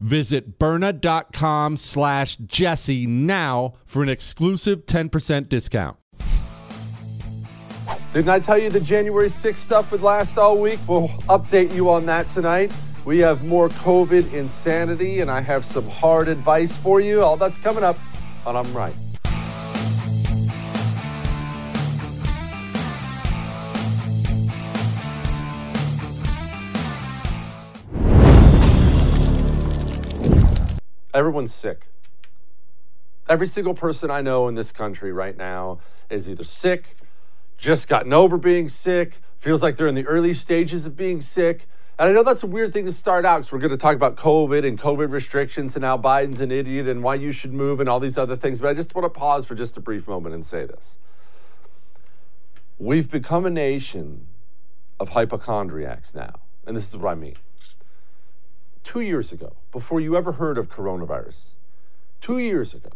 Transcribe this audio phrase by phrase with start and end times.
[0.00, 5.96] Visit Byrna.com slash Jesse now for an exclusive 10% discount.
[8.12, 10.80] Didn't I tell you the January 6th stuff would last all week?
[10.88, 12.72] We'll update you on that tonight.
[13.04, 17.22] We have more COVID insanity, and I have some hard advice for you.
[17.22, 17.98] All that's coming up
[18.44, 18.94] on I'm Right.
[31.12, 31.86] Everyone's sick.
[33.28, 36.96] Every single person I know in this country right now is either sick,
[37.56, 41.68] just gotten over being sick, feels like they're in the early stages of being sick.
[41.98, 43.94] And I know that's a weird thing to start out because we're going to talk
[43.94, 47.78] about COVID and COVID restrictions and how Biden's an idiot and why you should move
[47.78, 48.60] and all these other things.
[48.60, 50.98] But I just want to pause for just a brief moment and say this.
[52.78, 54.26] We've become a nation
[54.98, 56.40] of hypochondriacs now.
[56.66, 57.36] And this is what I mean
[58.84, 61.50] two years ago, before you ever heard of coronavirus,
[62.20, 62.90] two years ago,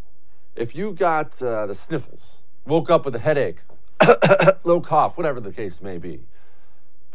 [0.57, 3.59] if you got uh, the sniffles, woke up with a headache,
[4.65, 6.21] little cough, whatever the case may be,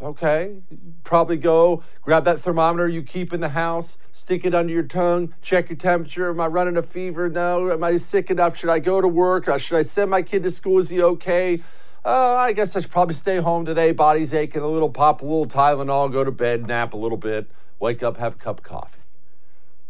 [0.01, 0.57] okay,
[1.03, 5.33] probably go grab that thermometer you keep in the house, stick it under your tongue,
[5.41, 6.29] check your temperature.
[6.29, 7.29] Am I running a fever?
[7.29, 7.71] No.
[7.71, 8.57] Am I sick enough?
[8.57, 9.47] Should I go to work?
[9.47, 10.79] Uh, should I send my kid to school?
[10.79, 11.61] Is he okay?
[12.05, 13.91] Uh, I guess I should probably stay home today.
[13.91, 17.49] Body's aching a little, pop a little Tylenol, go to bed, nap a little bit
[17.79, 18.99] wake up, have a cup of coffee.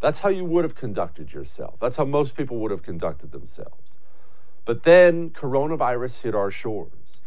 [0.02, 1.80] That's how you would have conducted yourself.
[1.80, 4.00] That's how most people would have conducted themselves.
[4.66, 7.20] But then coronavirus hit our shores.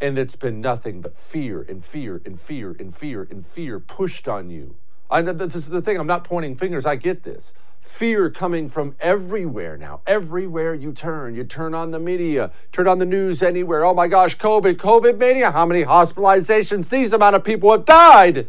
[0.00, 4.28] And it's been nothing but fear and fear and fear and fear and fear pushed
[4.28, 4.76] on you.
[5.10, 5.98] I know this is the thing.
[5.98, 6.86] I'm not pointing fingers.
[6.86, 7.52] I get this.
[7.80, 10.00] Fear coming from everywhere now.
[10.06, 13.84] Everywhere you turn, you turn on the media, turn on the news anywhere.
[13.84, 15.50] Oh my gosh, COVID, COVID mania.
[15.50, 16.90] How many hospitalizations?
[16.90, 18.48] These amount of people have died.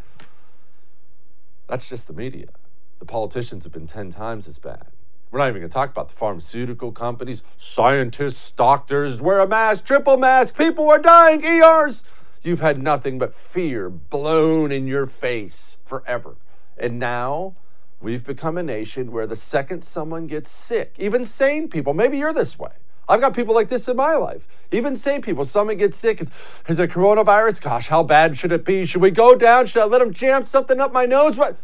[1.70, 2.48] That's just the media.
[2.98, 4.88] The politicians have been 10 times as bad.
[5.30, 9.86] We're not even going to talk about the pharmaceutical companies, scientists, doctors, wear a mask,
[9.86, 12.04] triple mask, people are dying, ERs.
[12.42, 16.38] You've had nothing but fear blown in your face forever.
[16.76, 17.56] And now
[18.02, 22.34] we've become a nation where the second someone gets sick, even sane people, maybe you're
[22.34, 22.72] this way.
[23.10, 24.48] I've got people like this in my life.
[24.72, 26.22] Even sane people, someone gets sick.
[26.22, 26.32] It's,
[26.68, 27.60] is it coronavirus?
[27.60, 28.86] Gosh, how bad should it be?
[28.86, 29.66] Should we go down?
[29.66, 31.36] Should I let them jam something up my nose?
[31.36, 31.58] What?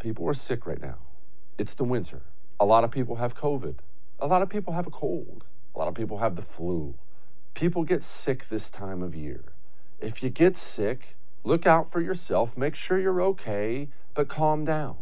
[0.00, 0.96] People are sick right now.
[1.56, 2.22] It's the winter.
[2.58, 3.76] A lot of people have COVID.
[4.18, 5.44] A lot of people have a cold.
[5.74, 6.94] A lot of people have the flu.
[7.54, 9.44] People get sick this time of year.
[10.00, 14.96] If you get sick, look out for yourself, make sure you're okay, but calm down.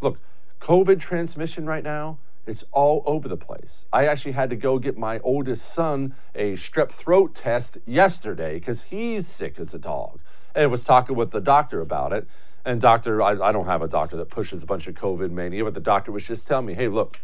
[0.00, 0.18] Look,
[0.60, 3.86] COVID transmission right now, it's all over the place.
[3.92, 8.84] I actually had to go get my oldest son a strep throat test yesterday because
[8.84, 10.20] he's sick as a dog.
[10.54, 12.28] And I was talking with the doctor about it.
[12.64, 15.64] And doctor, I, I don't have a doctor that pushes a bunch of COVID mania,
[15.64, 17.20] but the doctor was just telling me, hey, look,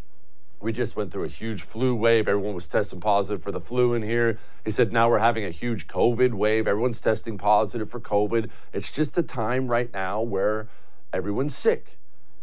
[0.60, 2.28] we just went through a huge flu wave.
[2.28, 4.38] Everyone was testing positive for the flu in here.
[4.64, 6.66] He said, now we're having a huge COVID wave.
[6.66, 8.50] Everyone's testing positive for COVID.
[8.74, 10.68] It's just a time right now where
[11.12, 11.98] everyone's sick.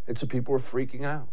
[0.08, 1.28] And so people are freaking out.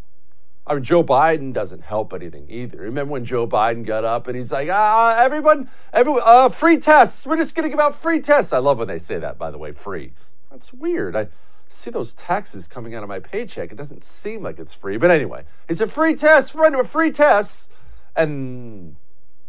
[0.66, 2.78] I mean, Joe Biden doesn't help anything either.
[2.78, 7.26] Remember when Joe Biden got up and he's like, ah, everyone, everyone, uh, free tests.
[7.26, 8.52] We're just going to give out free tests.
[8.52, 10.12] I love when they say that, by the way, free.
[10.50, 11.16] That's weird.
[11.16, 11.28] I
[11.68, 13.72] see those taxes coming out of my paycheck.
[13.72, 14.96] It doesn't seem like it's free.
[14.96, 17.70] But anyway, he said, free tests, run to a free test.
[18.16, 18.96] And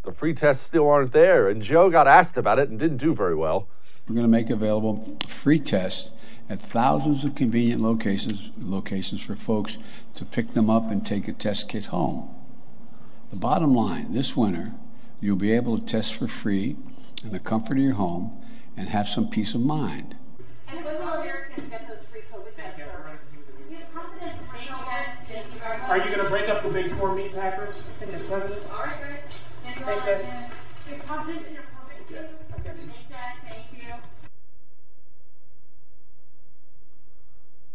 [0.03, 1.47] the free tests still aren't there.
[1.47, 3.69] And Joe got asked about it and didn't do very well.
[4.07, 6.11] We're going to make available free tests
[6.49, 9.77] at thousands of convenient locations locations for folks
[10.13, 12.29] to pick them up and take a test kit home.
[13.31, 14.73] The bottom line, this winter,
[15.19, 16.75] you'll be able to test for free
[17.23, 18.43] in the comfort of your home
[18.77, 20.15] and have some peace of mind.
[25.87, 28.27] Are you going to break up the big four meat packers, Mr.
[28.27, 28.61] President?
[28.71, 29.21] All right, guys.
[29.63, 31.54] Thanks, guys.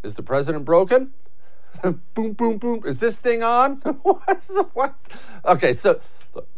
[0.02, 1.12] Is the president broken?
[2.14, 2.82] boom, boom, boom.
[2.84, 3.76] Is this thing on?
[4.02, 4.50] what?
[4.72, 4.94] what?
[5.44, 6.00] Okay, so
[6.34, 6.48] look,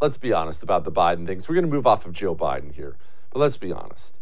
[0.00, 1.48] let's be honest about the Biden things.
[1.48, 2.96] We're going to move off of Joe Biden here,
[3.32, 4.20] but let's be honest.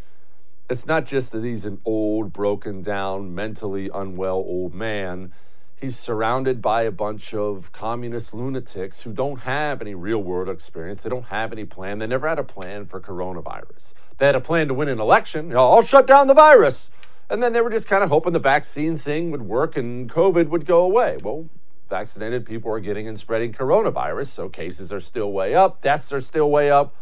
[0.70, 5.32] It's not just that he's an old, broken down, mentally unwell old man.
[5.76, 11.02] He's surrounded by a bunch of communist lunatics who don't have any real world experience.
[11.02, 11.98] They don't have any plan.
[11.98, 13.92] They never had a plan for coronavirus.
[14.16, 15.54] They had a plan to win an election.
[15.54, 16.90] I'll shut down the virus.
[17.30, 20.48] And then they were just kind of hoping the vaccine thing would work and COVID
[20.48, 21.18] would go away.
[21.22, 21.48] Well,
[21.88, 26.20] vaccinated people are getting and spreading coronavirus, so cases are still way up, deaths are
[26.20, 26.94] still way up,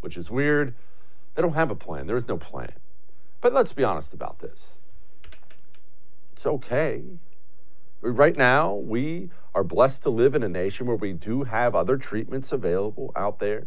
[0.00, 0.74] which is weird.
[1.34, 2.06] They don't have a plan.
[2.06, 2.72] There is no plan.
[3.40, 4.76] But let's be honest about this.
[6.32, 7.04] It's okay.
[8.02, 11.96] Right now, we are blessed to live in a nation where we do have other
[11.96, 13.66] treatments available out there.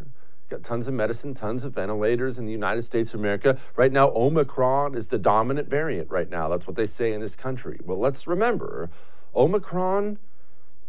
[0.54, 3.58] Got tons of medicine, tons of ventilators in the United States of America.
[3.76, 6.48] Right now, Omicron is the dominant variant right now.
[6.48, 7.80] That's what they say in this country.
[7.84, 8.92] Well, let's remember
[9.36, 10.20] Omicron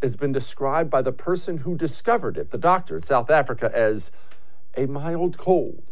[0.03, 4.13] has been described by the person who discovered it, the doctor in South Africa, as
[4.77, 5.83] a mild cold.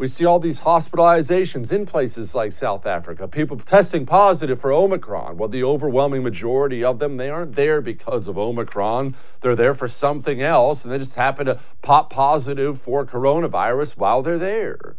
[0.00, 5.36] We see all these hospitalizations in places like South Africa, people testing positive for Omicron.
[5.36, 9.14] Well, the overwhelming majority of them, they aren't there because of Omicron.
[9.42, 14.22] They're there for something else, and they just happen to pop positive for coronavirus while
[14.22, 14.96] they're there.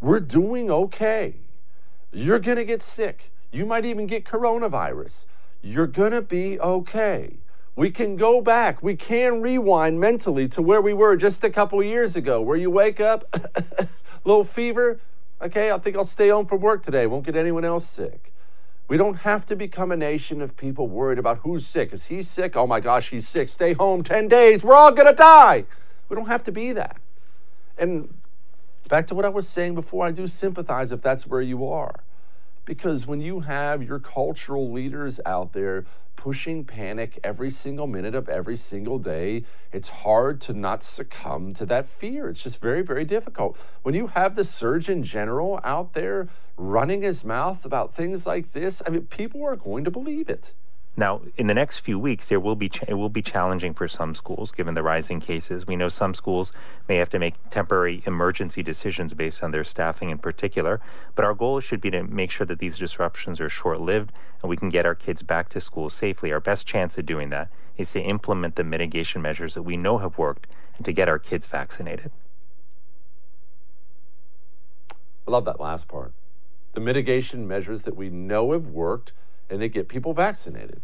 [0.00, 1.34] We're doing okay.
[2.12, 3.32] You're going to get sick.
[3.50, 5.26] You might even get coronavirus.
[5.62, 7.38] You're going to be okay.
[7.74, 8.84] We can go back.
[8.84, 12.70] We can rewind mentally to where we were just a couple years ago, where you
[12.70, 13.24] wake up,
[14.24, 15.00] little fever.
[15.40, 17.06] Okay, I think I'll stay home from work today.
[17.06, 18.32] Won't get anyone else sick.
[18.88, 21.92] We don't have to become a nation of people worried about who's sick.
[21.92, 22.56] Is he sick?
[22.56, 23.48] Oh my gosh, he's sick.
[23.50, 24.64] Stay home 10 days.
[24.64, 25.66] We're all going to die.
[26.08, 26.96] We don't have to be that.
[27.76, 28.14] And
[28.88, 32.02] back to what I was saying before, I do sympathize if that's where you are.
[32.68, 38.28] Because when you have your cultural leaders out there pushing panic every single minute of
[38.28, 42.28] every single day, it's hard to not succumb to that fear.
[42.28, 43.58] It's just very, very difficult.
[43.84, 48.82] When you have the Surgeon General out there running his mouth about things like this,
[48.86, 50.52] I mean, people are going to believe it.
[50.98, 53.86] Now, in the next few weeks, there will be ch- it will be challenging for
[53.86, 55.64] some schools given the rising cases.
[55.64, 56.50] We know some schools
[56.88, 60.80] may have to make temporary emergency decisions based on their staffing in particular,
[61.14, 64.10] but our goal should be to make sure that these disruptions are short-lived
[64.42, 66.32] and we can get our kids back to school safely.
[66.32, 69.98] Our best chance of doing that is to implement the mitigation measures that we know
[69.98, 72.10] have worked and to get our kids vaccinated.
[75.28, 76.12] I love that last part.
[76.74, 79.12] The mitigation measures that we know have worked
[79.50, 80.82] and they get people vaccinated.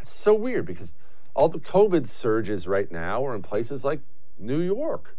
[0.00, 0.94] It's so weird because
[1.34, 4.00] all the COVID surges right now are in places like
[4.38, 5.16] New York.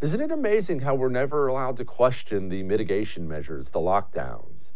[0.00, 4.72] Isn't it amazing how we're never allowed to question the mitigation measures, the lockdowns?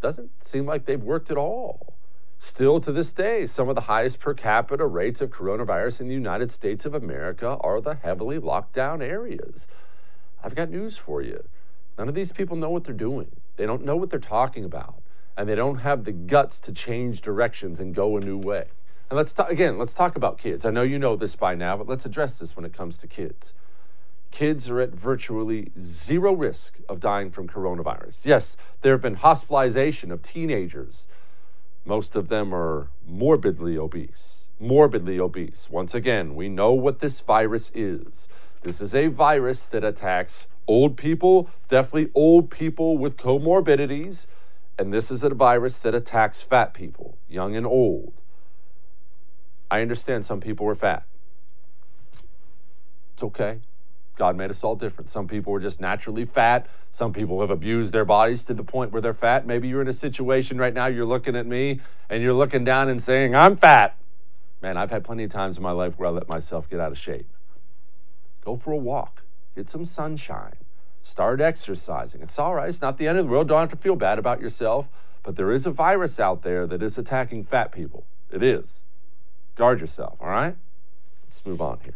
[0.00, 1.94] Doesn't seem like they've worked at all.
[2.38, 6.14] Still to this day, some of the highest per capita rates of coronavirus in the
[6.14, 9.66] United States of America are the heavily locked down areas.
[10.44, 11.42] I've got news for you.
[11.98, 13.32] None of these people know what they're doing.
[13.56, 15.02] They don't know what they're talking about.
[15.36, 18.66] And they don't have the guts to change directions and go a new way.
[19.08, 20.64] And let's talk again, let's talk about kids.
[20.64, 23.06] I know you know this by now, but let's address this when it comes to
[23.06, 23.54] kids.
[24.32, 28.20] Kids are at virtually zero risk of dying from coronavirus.
[28.24, 31.06] Yes, there have been hospitalization of teenagers.
[31.84, 34.48] Most of them are morbidly obese.
[34.58, 35.70] Morbidly obese.
[35.70, 38.28] Once again, we know what this virus is.
[38.62, 44.26] This is a virus that attacks old people, definitely old people with comorbidities,
[44.78, 48.12] and this is a virus that attacks fat people, young and old.
[49.70, 51.04] I understand some people were fat.
[53.14, 53.60] It's okay.
[54.16, 55.10] God made us all different.
[55.10, 56.66] Some people were just naturally fat.
[56.90, 59.46] Some people have abused their bodies to the point where they're fat.
[59.46, 62.88] Maybe you're in a situation right now, you're looking at me and you're looking down
[62.88, 63.96] and saying, I'm fat.
[64.62, 66.92] Man, I've had plenty of times in my life where I let myself get out
[66.92, 67.28] of shape.
[68.42, 69.22] Go for a walk,
[69.54, 70.56] get some sunshine,
[71.06, 72.20] start exercising.
[72.20, 72.68] It's all right.
[72.68, 73.46] It's not the end of the world.
[73.46, 74.88] Don't have to feel bad about yourself.
[75.22, 78.04] But there is a virus out there that is attacking fat people.
[78.30, 78.84] It is.
[79.54, 80.56] Guard yourself, all right?
[81.24, 81.94] Let's move on here.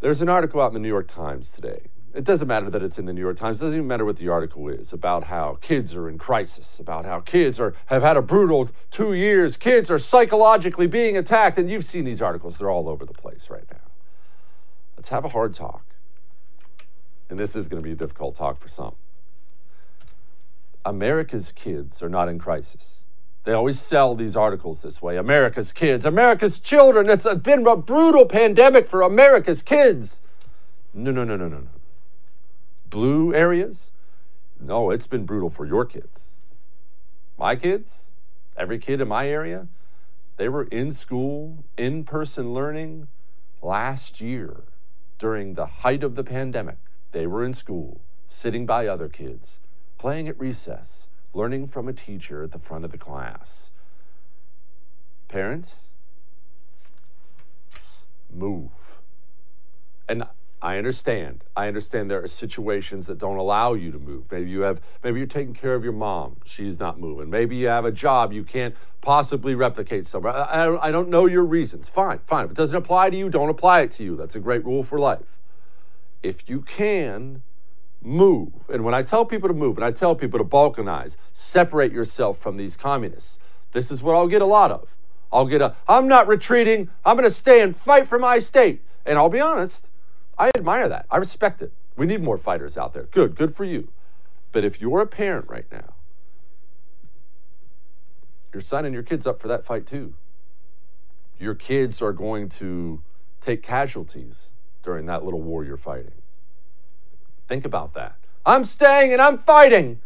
[0.00, 1.82] There's an article out in the New York Times today.
[2.14, 3.60] It doesn't matter that it's in the New York Times.
[3.60, 7.04] It doesn't even matter what the article is about how kids are in crisis, about
[7.04, 9.56] how kids are have had a brutal two years.
[9.56, 12.56] Kids are psychologically being attacked, and you've seen these articles.
[12.56, 13.78] They're all over the place right now.
[14.96, 15.87] Let's have a hard talk.
[17.28, 18.94] And this is going to be a difficult talk for some.
[20.84, 23.04] America's kids are not in crisis.
[23.44, 27.08] They always sell these articles this way America's kids, America's children.
[27.08, 30.20] It's been a brutal pandemic for America's kids.
[30.94, 31.68] No, no, no, no, no, no.
[32.90, 33.90] Blue areas?
[34.60, 36.34] No, it's been brutal for your kids.
[37.38, 38.10] My kids,
[38.56, 39.68] every kid in my area,
[40.36, 43.08] they were in school, in person learning
[43.62, 44.62] last year
[45.18, 46.78] during the height of the pandemic.
[47.12, 49.60] They were in school, sitting by other kids,
[49.98, 53.70] playing at recess learning from a teacher at the front of the class.
[55.28, 55.92] Parents,
[58.32, 58.98] move.
[60.08, 60.24] And
[60.60, 61.44] I understand.
[61.54, 64.32] I understand there are situations that don't allow you to move.
[64.32, 66.38] Maybe you have maybe you're taking care of your mom.
[66.44, 67.30] She's not moving.
[67.30, 70.32] Maybe you have a job you can't possibly replicate somewhere.
[70.32, 71.88] I, I don't know your reasons.
[71.88, 72.46] Fine, fine.
[72.46, 74.16] If it doesn't apply to you, don't apply it to you.
[74.16, 75.38] That's a great rule for life.
[76.22, 77.42] If you can,
[78.02, 78.68] move.
[78.68, 82.38] And when I tell people to move and I tell people to balkanize, separate yourself
[82.38, 83.38] from these communists,
[83.72, 84.96] this is what I'll get a lot of.
[85.32, 88.82] I'll get a, I'm not retreating, I'm going to stay and fight for my state.
[89.04, 89.90] And I'll be honest,
[90.38, 91.06] I admire that.
[91.10, 91.72] I respect it.
[91.96, 93.04] We need more fighters out there.
[93.04, 93.88] Good, good for you.
[94.52, 95.94] But if you're a parent right now,
[98.52, 100.14] you're signing your kids up for that fight too.
[101.38, 103.02] Your kids are going to
[103.40, 104.52] take casualties
[104.88, 106.22] during that little war you're fighting.
[107.46, 108.16] Think about that.
[108.46, 110.00] I'm staying and I'm fighting.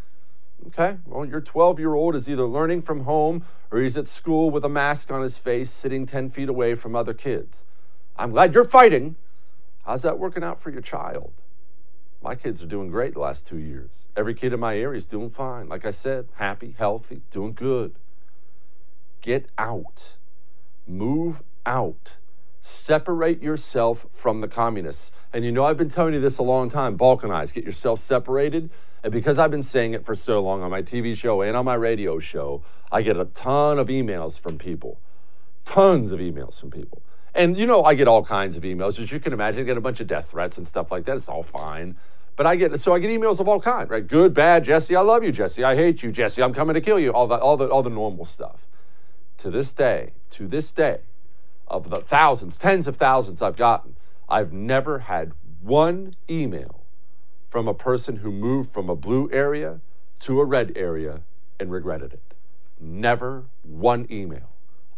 [0.66, 4.50] Okay, well, your 12 year old is either learning from home or he's at school
[4.50, 7.64] with a mask on his face, sitting 10 feet away from other kids.
[8.16, 9.14] I'm glad you're fighting.
[9.86, 11.32] How's that working out for your child?
[12.20, 14.08] My kids are doing great the last two years.
[14.16, 15.68] Every kid in my area is doing fine.
[15.68, 17.94] Like I said, happy, healthy, doing good.
[19.20, 20.16] Get out.
[20.88, 22.16] Move out.
[22.64, 25.10] Separate yourself from the communists.
[25.32, 28.70] And you know, I've been telling you this a long time balkanize, get yourself separated.
[29.02, 31.64] And because I've been saying it for so long on my TV show and on
[31.64, 35.00] my radio show, I get a ton of emails from people.
[35.64, 37.02] Tons of emails from people.
[37.34, 39.62] And you know, I get all kinds of emails, as you can imagine.
[39.62, 41.16] I get a bunch of death threats and stuff like that.
[41.16, 41.96] It's all fine.
[42.36, 44.06] But I get so I get emails of all kind, right?
[44.06, 46.98] Good, bad, Jesse, I love you, Jesse, I hate you, Jesse, I'm coming to kill
[46.98, 48.68] you, all the all the all the normal stuff.
[49.38, 51.00] To this day, to this day,
[51.72, 53.96] of the thousands, tens of thousands I've gotten,
[54.28, 56.84] I've never had one email
[57.48, 59.80] from a person who moved from a blue area
[60.20, 61.22] to a red area
[61.58, 62.34] and regretted it.
[62.78, 64.50] Never one email.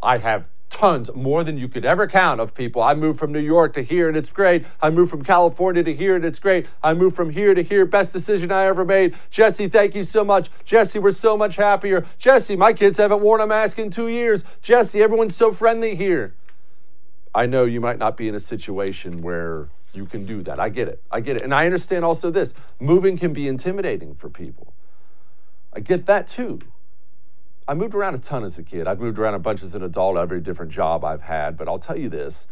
[0.02, 2.82] I have tons, more than you could ever count, of people.
[2.82, 4.66] I moved from New York to here and it's great.
[4.82, 6.66] I moved from California to here and it's great.
[6.82, 7.86] I moved from here to here.
[7.86, 9.14] Best decision I ever made.
[9.30, 10.50] Jesse, thank you so much.
[10.64, 12.06] Jesse, we're so much happier.
[12.18, 14.44] Jesse, my kids haven't worn a mask in two years.
[14.62, 16.34] Jesse, everyone's so friendly here.
[17.34, 20.60] I know you might not be in a situation where you can do that.
[20.60, 21.02] I get it.
[21.10, 21.42] I get it.
[21.42, 24.72] And I understand also this moving can be intimidating for people.
[25.72, 26.60] I get that too.
[27.66, 28.86] I moved around a ton as a kid.
[28.86, 31.56] I've moved around a bunch as an adult, every different job I've had.
[31.56, 32.46] But I'll tell you this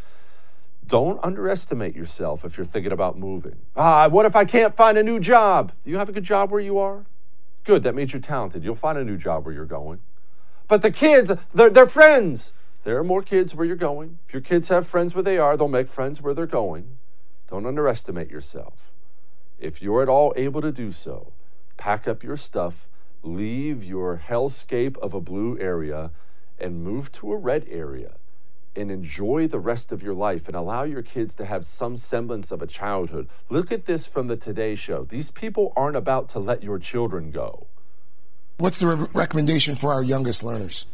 [0.85, 3.57] don't underestimate yourself if you're thinking about moving.
[3.77, 5.73] Ah, what if I can't find a new job?
[5.85, 7.05] Do you have a good job where you are?
[7.65, 8.65] Good, that means you're talented.
[8.65, 10.01] You'll find a new job where you're going.
[10.67, 12.53] But the kids, they're, they're friends.
[12.85, 14.19] There are more kids where you're going.
[14.27, 16.99] If your kids have friends where they are, they'll make friends where they're going.
[17.49, 18.91] Don't underestimate yourself.
[19.59, 21.33] If you're at all able to do so,
[21.77, 22.89] pack up your stuff,
[23.23, 26.11] leave your hellscape of a blue area,
[26.59, 28.15] and move to a red area
[28.75, 32.51] and enjoy the rest of your life and allow your kids to have some semblance
[32.51, 33.29] of a childhood.
[33.51, 35.05] Look at this from the Today Show.
[35.05, 37.67] These people aren't about to let your children go.
[38.59, 40.87] What's the re- recommendation for our youngest learners?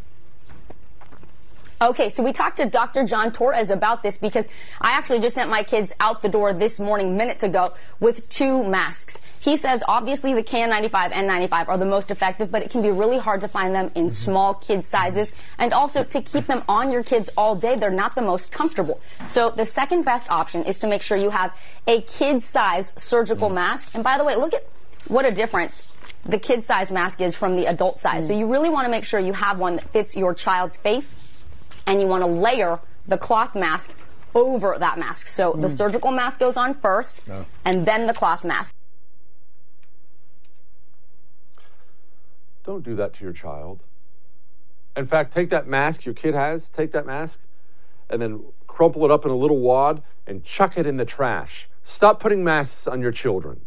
[1.80, 3.04] Okay, so we talked to Dr.
[3.04, 4.48] John Torres about this because
[4.80, 8.64] I actually just sent my kids out the door this morning, minutes ago, with two
[8.64, 9.18] masks.
[9.38, 12.90] He says obviously the KN95 and 95 are the most effective, but it can be
[12.90, 14.12] really hard to find them in mm-hmm.
[14.12, 15.32] small kid sizes.
[15.56, 19.00] And also to keep them on your kids all day, they're not the most comfortable.
[19.28, 21.52] So the second best option is to make sure you have
[21.86, 23.54] a kid size surgical mm.
[23.54, 23.94] mask.
[23.94, 24.66] And by the way, look at
[25.06, 25.94] what a difference
[26.24, 28.26] the kid size mask is from the adult size.
[28.26, 28.40] So mm.
[28.40, 31.16] you really want to make sure you have one that fits your child's face
[31.88, 33.94] and you want to layer the cloth mask
[34.34, 35.26] over that mask.
[35.26, 35.62] So mm.
[35.62, 37.44] the surgical mask goes on first, yeah.
[37.64, 38.74] and then the cloth mask.
[42.62, 43.80] Don't do that to your child.
[44.94, 47.40] In fact, take that mask your kid has, take that mask,
[48.10, 51.70] and then crumple it up in a little wad and chuck it in the trash.
[51.82, 53.62] Stop putting masks on your children.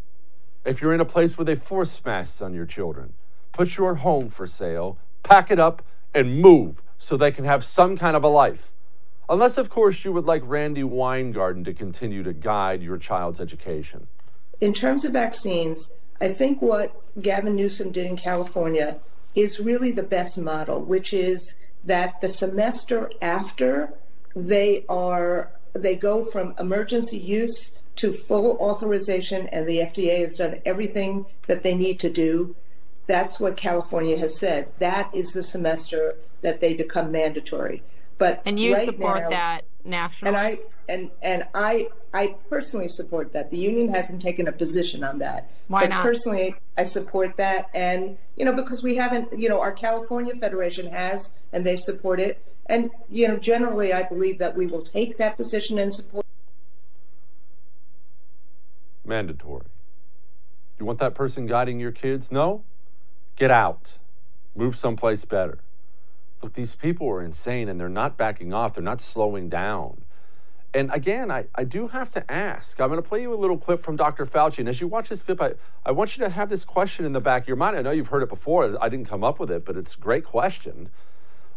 [0.64, 3.14] If you're in a place where they force masks on your children,
[3.52, 5.82] put your home for sale, pack it up,
[6.14, 8.72] and move so they can have some kind of a life.
[9.28, 14.08] Unless, of course, you would like Randi Weingarten to continue to guide your child's education.
[14.62, 15.92] In terms of vaccines,
[16.22, 19.00] I think what Gavin Newsom did in California
[19.34, 21.56] is really the best model, which is
[21.86, 23.92] that the semester after
[24.36, 30.60] they are they go from emergency use to full authorization and the FDA has done
[30.66, 32.56] everything that they need to do.
[33.08, 34.68] That's what California has said.
[34.78, 37.84] That is the semester that they become mandatory.
[38.18, 40.30] But and you right support now, that national.
[40.30, 43.50] And I and and I I personally support that.
[43.50, 45.50] The union hasn't taken a position on that.
[45.68, 46.04] Why but not?
[46.04, 50.88] Personally, I support that, and you know because we haven't, you know, our California Federation
[50.88, 52.44] has, and they support it.
[52.68, 56.26] And you know, generally, I believe that we will take that position and support.
[59.04, 59.66] Mandatory.
[60.80, 62.32] You want that person guiding your kids?
[62.32, 62.64] No?
[63.36, 64.00] Get out.
[64.56, 65.60] Move someplace better.
[66.42, 70.04] Look, these people are insane and they're not backing off, they're not slowing down.
[70.74, 72.80] And again, I, I do have to ask.
[72.80, 74.26] I'm going to play you a little clip from Dr.
[74.26, 74.60] Fauci.
[74.60, 75.54] And as you watch this clip, I,
[75.86, 77.76] I want you to have this question in the back of your mind.
[77.76, 78.78] I know you've heard it before.
[78.82, 80.90] I didn't come up with it, but it's a great question.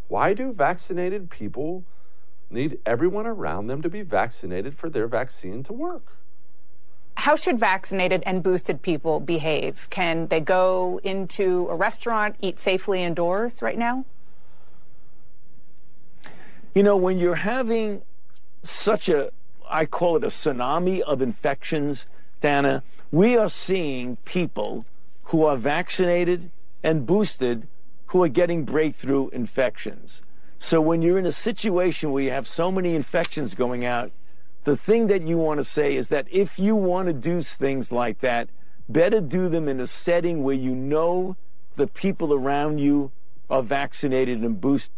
[0.08, 1.84] Why do vaccinated people
[2.50, 6.16] need everyone around them to be vaccinated for their vaccine to work?
[7.16, 9.88] How should vaccinated and boosted people behave?
[9.90, 14.04] Can they go into a restaurant, eat safely indoors right now?
[16.74, 18.02] You know, when you're having
[18.64, 19.30] such a,
[19.70, 22.04] I call it a tsunami of infections,
[22.40, 22.82] Dana,
[23.12, 24.84] we are seeing people
[25.24, 26.50] who are vaccinated
[26.82, 27.68] and boosted
[28.06, 30.20] who are getting breakthrough infections.
[30.58, 34.10] So when you're in a situation where you have so many infections going out,
[34.64, 37.92] the thing that you want to say is that if you want to do things
[37.92, 38.48] like that,
[38.88, 41.36] better do them in a setting where you know
[41.76, 43.12] the people around you
[43.48, 44.94] are vaccinated and boosted.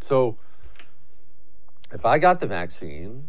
[0.00, 0.36] So
[1.92, 3.28] if I got the vaccine,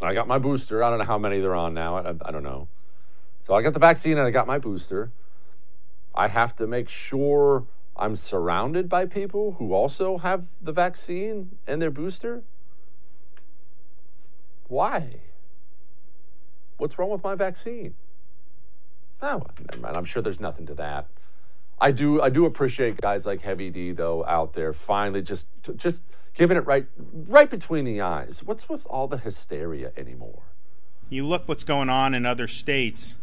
[0.00, 0.82] I got my booster.
[0.82, 1.96] I don't know how many they're on now.
[1.96, 2.68] I, I, don't know.
[3.42, 5.10] So I got the vaccine and I got my booster.
[6.14, 7.64] I have to make sure
[7.96, 12.42] I'm surrounded by people who also have the vaccine and their booster.
[14.68, 15.20] Why?
[16.76, 17.94] What's wrong with my vaccine?
[19.22, 19.96] Oh, never mind.
[19.96, 21.06] I'm sure there's nothing to that.
[21.78, 26.04] I do I do appreciate guys like Heavy D though out there finally just just
[26.34, 28.42] giving it right right between the eyes.
[28.44, 30.42] What's with all the hysteria anymore?
[31.08, 33.16] You look what's going on in other states.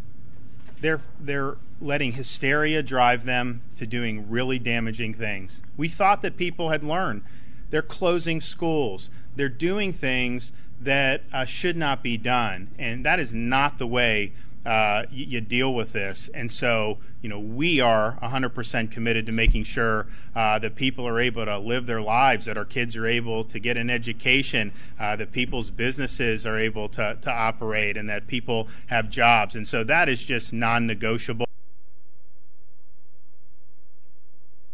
[0.82, 5.62] They're they're letting hysteria drive them to doing really damaging things.
[5.76, 7.24] We thought that people had learned.
[7.72, 9.10] They're closing schools.
[9.36, 14.34] They're doing things that uh, should not be done, and that is not the way
[14.65, 16.30] uh, you, you, deal with this.
[16.34, 21.19] And so, you know, we are 100% committed to making sure uh, that people are
[21.19, 25.15] able to live their lives, that our kids are able to get an education, uh,
[25.17, 29.56] that people's businesses are able to, to operate, and that people have jobs.
[29.56, 31.45] And so that is just non negotiable.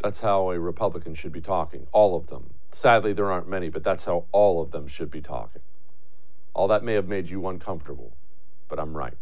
[0.00, 2.54] That's how a Republican should be talking, all of them.
[2.70, 5.62] Sadly, there aren't many, but that's how all of them should be talking.
[6.54, 8.12] All that may have made you uncomfortable,
[8.68, 9.14] but I'm right.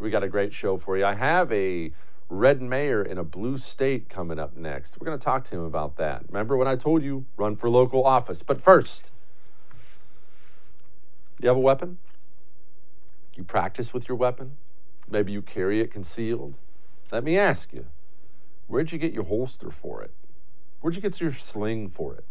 [0.00, 1.04] We got a great show for you.
[1.04, 1.92] I have a
[2.30, 4.98] red mayor in a blue state coming up next.
[4.98, 6.22] We're going to talk to him about that.
[6.28, 8.42] Remember when I told you run for local office?
[8.42, 9.10] But first,
[11.38, 11.98] you have a weapon?
[13.36, 14.56] You practice with your weapon?
[15.08, 16.54] Maybe you carry it concealed.
[17.12, 17.86] Let me ask you,
[18.68, 20.12] where'd you get your holster for it?
[20.80, 22.24] Where'd you get your sling for it?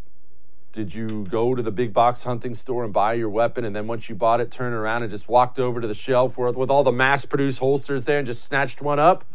[0.72, 3.88] Did you go to the big box hunting store and buy your weapon, and then
[3.88, 6.84] once you bought it, turn around and just walked over to the shelf with, all
[6.84, 9.26] the mass produced holsters there and just snatched one up?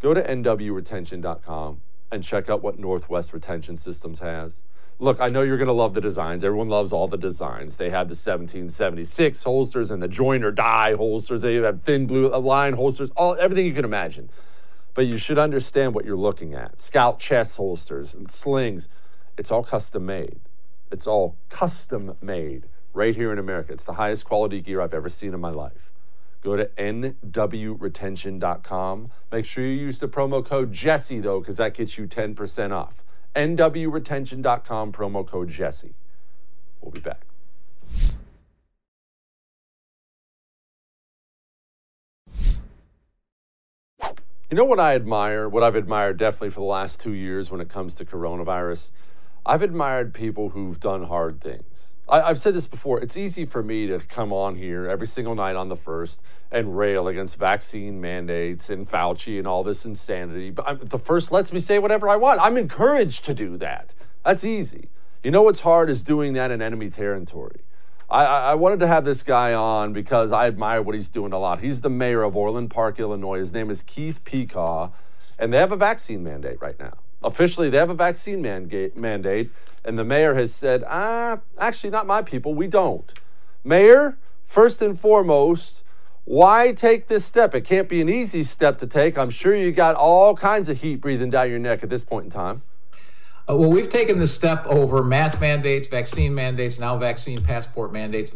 [0.00, 1.80] Go to nwretention.com
[2.12, 4.62] and check out what Northwest Retention Systems has.
[4.98, 6.44] Look, I know you're going to love the designs.
[6.44, 7.78] Everyone loves all the designs.
[7.78, 11.40] They have the 1776 holsters and the join or die holsters.
[11.40, 14.30] They have thin blue uh, line holsters, all everything you can imagine.
[14.92, 16.80] But you should understand what you're looking at.
[16.80, 18.88] Scout chest holsters and slings.
[19.36, 20.38] It's all custom made.
[20.90, 23.72] It's all custom made right here in America.
[23.72, 25.90] It's the highest quality gear I've ever seen in my life.
[26.42, 29.10] Go to nwretention.com.
[29.32, 33.02] Make sure you use the promo code Jesse, though, because that gets you 10% off.
[33.34, 35.94] nwretention.com, promo code Jesse.
[36.80, 37.26] We'll be back.
[44.50, 47.60] You know what I admire, what I've admired definitely for the last two years when
[47.60, 48.92] it comes to coronavirus?
[49.46, 51.92] I've admired people who've done hard things.
[52.08, 53.00] I, have said this before.
[53.00, 56.76] It's easy for me to come on here every single night on the first and
[56.76, 60.50] rail against vaccine mandates and Fauci and all this insanity.
[60.50, 62.40] But I'm, the first lets me say whatever I want.
[62.40, 63.94] I'm encouraged to do that.
[64.24, 64.88] That's easy.
[65.22, 67.60] You know what's hard is doing that in enemy territory.
[68.08, 71.38] I, I, wanted to have this guy on because I admire what he's doing a
[71.38, 71.60] lot.
[71.60, 73.38] He's the mayor of Orland Park, Illinois.
[73.38, 74.92] His name is Keith Pekau,
[75.38, 76.92] and they have a vaccine mandate right now.
[77.24, 79.50] Officially, they have a vaccine mandate,
[79.82, 83.12] and the mayor has said, ah, actually, not my people, we don't.
[83.64, 85.82] Mayor, first and foremost,
[86.24, 87.54] why take this step?
[87.54, 89.16] It can't be an easy step to take.
[89.16, 92.26] I'm sure you got all kinds of heat breathing down your neck at this point
[92.26, 92.62] in time.
[93.48, 98.32] Uh, well, we've taken the step over mask mandates, vaccine mandates, now vaccine passport mandates.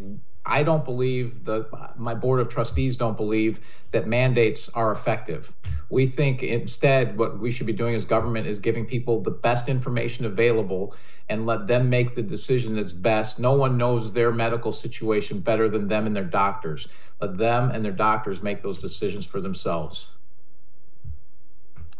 [0.48, 3.60] I don't believe the my board of trustees don't believe
[3.92, 5.52] that mandates are effective.
[5.90, 9.68] We think instead what we should be doing as government is giving people the best
[9.68, 10.96] information available
[11.28, 13.38] and let them make the decision that's best.
[13.38, 16.88] No one knows their medical situation better than them and their doctors.
[17.20, 20.08] Let them and their doctors make those decisions for themselves.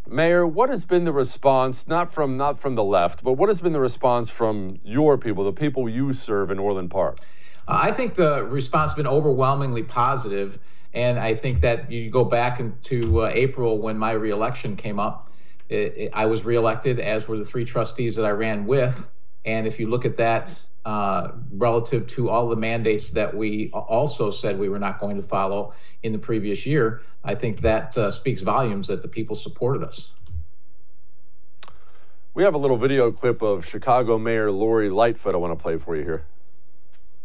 [0.07, 3.61] Mayor, what has been the response, not from not from the left, but what has
[3.61, 7.19] been the response from your people, the people you serve in Orland Park?
[7.69, 10.59] Uh, I think the response has been overwhelmingly positive,
[10.95, 15.29] and I think that you go back into uh, April when my reelection came up.
[15.69, 19.07] It, it, I was reelected, as were the three trustees that I ran with,
[19.45, 24.31] and if you look at that uh, relative to all the mandates that we also
[24.31, 28.11] said we were not going to follow in the previous year, I think that uh,
[28.11, 30.13] speaks volumes that the people supported us.
[32.33, 35.77] We have a little video clip of Chicago Mayor Lori Lightfoot I want to play
[35.77, 36.25] for you here.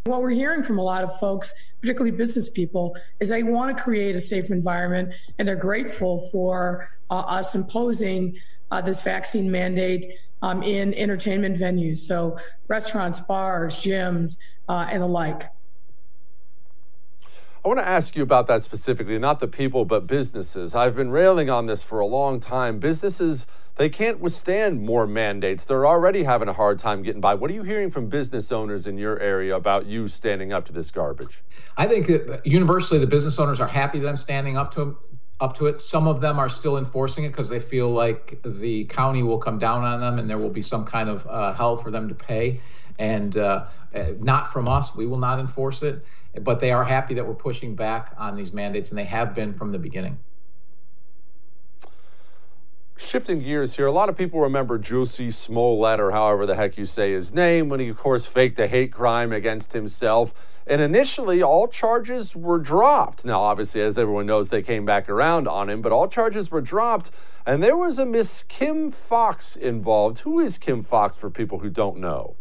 [0.06, 3.82] What we're hearing from a lot of folks, particularly business people, is they want to
[3.82, 8.38] create a safe environment and they're grateful for uh, us imposing
[8.70, 12.38] uh, this vaccine mandate um, in entertainment venues, so
[12.68, 14.36] restaurants, bars, gyms,
[14.68, 15.44] uh, and the like.
[17.64, 20.76] I want to ask you about that specifically, not the people, but businesses.
[20.76, 22.80] I've been railing on this for a long time.
[22.80, 23.48] Businesses,
[23.78, 25.64] they can't withstand more mandates.
[25.64, 27.36] They're already having a hard time getting by.
[27.36, 30.74] What are you hearing from business owners in your area about you standing up to
[30.74, 31.42] this garbage?
[31.78, 34.98] I think that universally the business owners are happy that I'm standing up to
[35.40, 35.82] up to it.
[35.82, 39.58] Some of them are still enforcing it because they feel like the county will come
[39.58, 42.16] down on them and there will be some kind of uh, hell for them to
[42.16, 42.60] pay.
[43.00, 46.04] And uh, uh not from us, we will not enforce it
[46.42, 49.54] but they are happy that we're pushing back on these mandates, and they have been
[49.54, 50.18] from the beginning.
[52.96, 56.86] Shifting gears here, a lot of people remember Jussie Smollett, or however the heck you
[56.86, 60.34] say his name, when he, of course, faked a hate crime against himself.
[60.66, 63.26] And initially, all charges were dropped.
[63.26, 66.62] Now, obviously, as everyone knows, they came back around on him, but all charges were
[66.62, 67.12] dropped.
[67.46, 70.20] And there was a Miss Kim Foxx involved.
[70.20, 72.38] Who is Kim Foxx for people who don't know?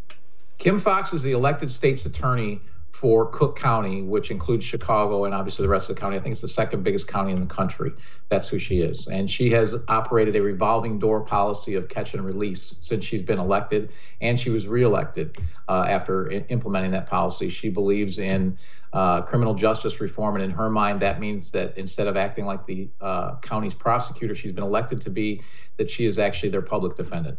[0.63, 2.61] Kim Foxx is the elected state's attorney
[2.93, 6.17] for Cook County, which includes Chicago and obviously the rest of the county.
[6.17, 7.91] I think it's the second biggest county in the country.
[8.29, 9.09] That's who she is.
[9.09, 13.41] And she has operated a revolving door policy of catch and release since she's been
[13.41, 13.91] elected.
[14.21, 15.37] And she was reelected
[15.69, 17.49] uh, after I- implementing that policy.
[17.49, 18.57] She believes in
[18.93, 20.37] uh, criminal justice reform.
[20.37, 24.37] And in her mind, that means that instead of acting like the uh, county's prosecutor,
[24.37, 25.43] she's been elected to be,
[25.77, 27.37] that she is actually their public defendant.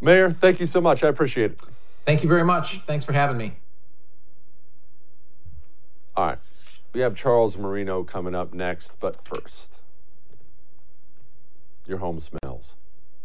[0.00, 1.02] Mayor, thank you so much.
[1.02, 1.60] I appreciate it.
[2.04, 2.80] Thank you very much.
[2.86, 3.54] Thanks for having me.
[6.16, 6.38] All right.
[6.92, 9.80] We have Charles Marino coming up next, but first,
[11.86, 12.76] your home smells.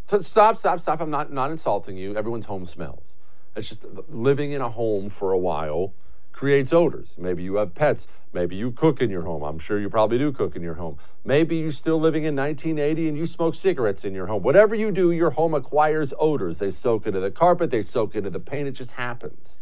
[0.07, 1.01] So stop, stop, stop.
[1.01, 2.15] I'm not, not insulting you.
[2.15, 3.15] Everyone's home smells.
[3.55, 5.93] It's just living in a home for a while
[6.33, 7.15] creates odors.
[7.17, 8.07] Maybe you have pets.
[8.33, 9.43] Maybe you cook in your home.
[9.43, 10.97] I'm sure you probably do cook in your home.
[11.23, 14.41] Maybe you're still living in 1980 and you smoke cigarettes in your home.
[14.43, 16.57] Whatever you do, your home acquires odors.
[16.57, 18.67] They soak into the carpet, they soak into the paint.
[18.67, 19.57] It just happens.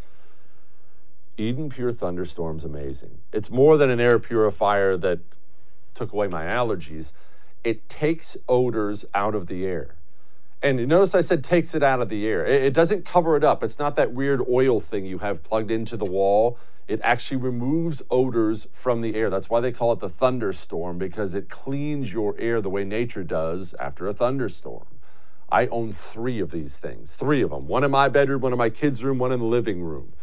[1.38, 3.20] Eden Pure Thunderstorm's amazing.
[3.32, 5.20] It's more than an air purifier that
[5.94, 7.14] took away my allergies.
[7.64, 9.96] It takes odors out of the air.
[10.64, 12.46] And notice I said takes it out of the air.
[12.46, 13.64] It, it doesn't cover it up.
[13.64, 16.58] It's not that weird oil thing you have plugged into the wall.
[16.88, 19.30] It actually removes odors from the air.
[19.30, 23.24] That's why they call it the thunderstorm, because it cleans your air the way nature
[23.24, 24.86] does after a thunderstorm.
[25.52, 27.68] I own three of these things, three of them.
[27.68, 30.14] One in my bedroom, one in my kids' room, one in the living room.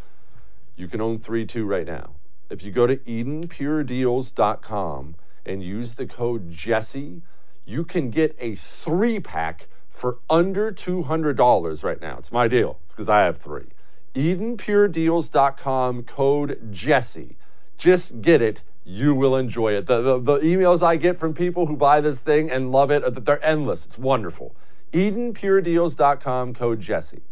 [0.77, 2.11] You can own three too right now.
[2.49, 7.23] If you go to EdenPureDeals.com and use the code Jesse,
[7.67, 12.17] you can get a three pack for under $200 right now.
[12.19, 12.79] It's my deal.
[12.85, 13.67] It's because I have three.
[14.15, 17.37] EdenPureDeals.com code Jesse.
[17.77, 18.63] Just get it.
[18.85, 19.87] You will enjoy it.
[19.87, 23.25] The, the, the emails I get from people who buy this thing and love it,
[23.25, 23.85] they're endless.
[23.85, 24.55] It's wonderful.
[24.93, 27.23] EdenPureDeals.com code Jesse.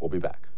[0.00, 0.48] We'll be back.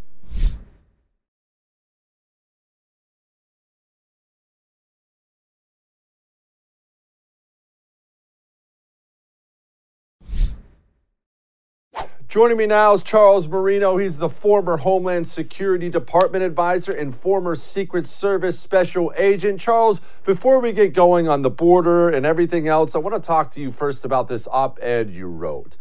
[12.36, 13.96] Joining me now is Charles Marino.
[13.96, 19.58] He's the former Homeland Security Department advisor and former Secret Service special agent.
[19.58, 23.52] Charles, before we get going on the border and everything else, I want to talk
[23.52, 25.78] to you first about this op ed you wrote.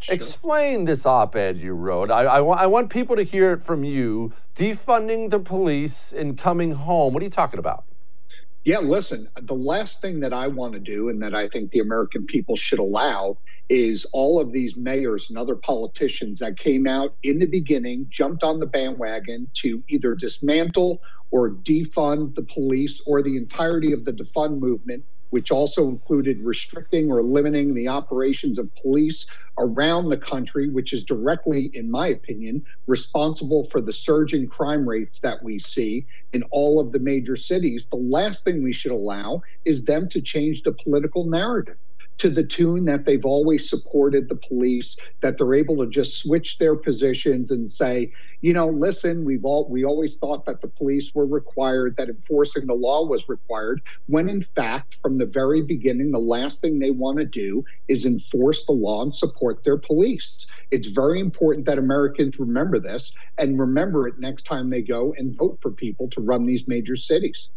[0.00, 0.12] Sure.
[0.12, 2.10] Explain this op ed you wrote.
[2.10, 4.32] I, I, I want people to hear it from you.
[4.56, 7.14] Defunding the police and coming home.
[7.14, 7.84] What are you talking about?
[8.64, 11.80] Yeah, listen, the last thing that I want to do and that I think the
[11.80, 17.16] American people should allow is all of these mayors and other politicians that came out
[17.24, 21.00] in the beginning, jumped on the bandwagon to either dismantle
[21.32, 27.12] or defund the police or the entirety of the defund movement, which also included restricting
[27.12, 29.26] or limiting the operations of police
[29.58, 35.20] around the country, which is directly, in my opinion, responsible for the surging crime rates
[35.20, 37.88] that we see in all of the major cities.
[37.92, 41.76] The last thing we should allow is them to change the political narrative
[42.22, 46.58] to the tune that they've always supported the police, that they're able to just switch
[46.58, 51.12] their positions and say, you know, listen, we've all we always thought that the police
[51.16, 56.12] were required, that enforcing the law was required, when in fact, from the very beginning,
[56.12, 60.46] the last thing they want to do is enforce the law and support their police.
[60.70, 65.36] It's very important that Americans remember this and remember it next time they go and
[65.36, 67.48] vote for people to run these major cities.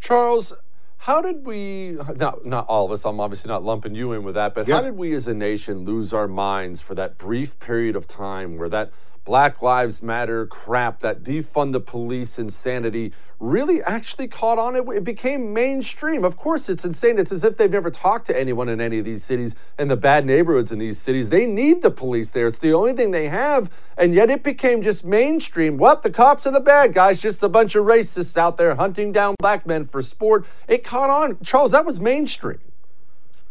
[0.00, 0.52] Charles,
[0.98, 4.34] how did we, not, not all of us, I'm obviously not lumping you in with
[4.34, 4.76] that, but yeah.
[4.76, 8.58] how did we as a nation lose our minds for that brief period of time
[8.58, 8.90] where that
[9.28, 14.74] Black Lives Matter crap, that defund the police insanity really actually caught on.
[14.74, 16.24] It, it became mainstream.
[16.24, 17.18] Of course, it's insane.
[17.18, 19.96] It's as if they've never talked to anyone in any of these cities and the
[19.96, 21.28] bad neighborhoods in these cities.
[21.28, 22.46] They need the police there.
[22.46, 23.70] It's the only thing they have.
[23.98, 25.76] And yet it became just mainstream.
[25.76, 26.00] What?
[26.00, 29.34] The cops are the bad guys, just a bunch of racists out there hunting down
[29.38, 30.46] black men for sport.
[30.68, 31.36] It caught on.
[31.44, 32.60] Charles, that was mainstream.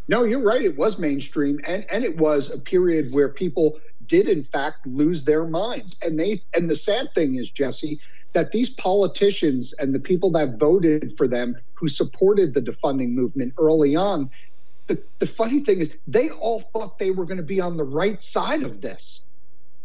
[0.09, 0.63] No, you're right.
[0.63, 1.59] It was mainstream.
[1.65, 5.97] And, and it was a period where people did in fact lose their minds.
[6.01, 7.99] And they and the sad thing is, Jesse,
[8.33, 13.53] that these politicians and the people that voted for them who supported the defunding movement
[13.57, 14.29] early on,
[14.87, 17.83] the, the funny thing is they all thought they were going to be on the
[17.83, 19.23] right side of this,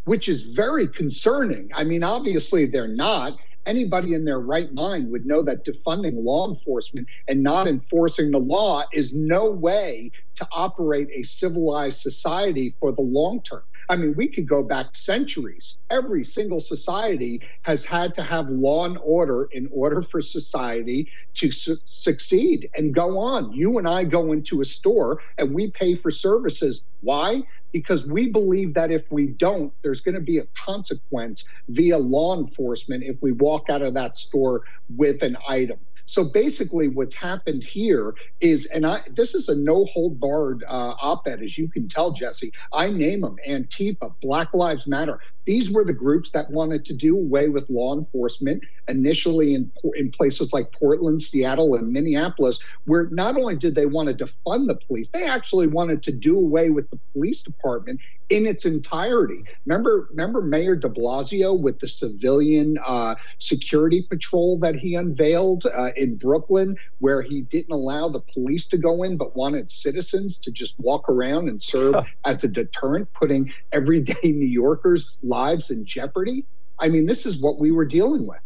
[0.05, 1.71] which is very concerning.
[1.75, 6.49] I mean, obviously they're not anybody in their right mind would know that defunding law
[6.49, 12.93] enforcement and not enforcing the law is no way to operate a civilized society for
[12.93, 13.63] the long term.
[13.89, 15.77] I mean, we could go back centuries.
[15.91, 21.53] Every single society has had to have law and order in order for society to
[21.53, 23.53] su- succeed and go on.
[23.53, 26.83] You and I go into a store and we pay for services.
[27.01, 27.43] Why?
[27.73, 32.39] Because we believe that if we don't, there's going to be a consequence via law
[32.39, 34.63] enforcement if we walk out of that store
[34.97, 35.79] with an item.
[36.07, 40.95] So basically, what's happened here is, and I this is a no hold barred uh,
[41.01, 42.53] op ed, as you can tell, Jesse.
[42.73, 45.21] I name them Antifa, Black Lives Matter.
[45.45, 50.11] These were the groups that wanted to do away with law enforcement initially in, in
[50.11, 54.79] places like Portland, Seattle, and Minneapolis, where not only did they want to defund the
[54.87, 58.01] police, they actually wanted to do away with the police department
[58.33, 59.45] in its entirety.
[59.67, 65.91] Remember, remember Mayor de Blasio with the civilian uh, security patrol that he unveiled uh,
[65.97, 70.51] in Brooklyn, where he didn't allow the police to go in, but wanted citizens to
[70.51, 76.45] just walk around and serve as a deterrent, putting everyday New Yorkers' lives in jeopardy.
[76.79, 78.41] I mean, this is what we were dealing with.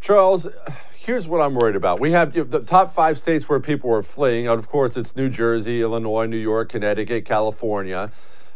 [0.00, 0.48] Charles,
[0.96, 2.00] here's what I'm worried about.
[2.00, 4.48] We have you know, the top five states where people are fleeing.
[4.48, 8.10] Of course, it's New Jersey, Illinois, New York, Connecticut, California.